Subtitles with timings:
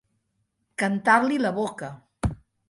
[0.83, 1.91] Cantar-li la boca.